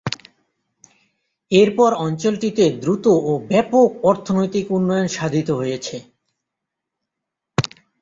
এরপর 1.51 1.91
অঞ্চলটিতে 2.05 2.65
দ্রুত 2.81 3.05
ও 3.21 3.41
ব্যাপক 3.49 3.89
অর্থনৈতিক 4.03 4.65
উন্নয়ন 4.71 5.07
সাধিত 5.17 5.49
হয়েছে। 5.51 5.97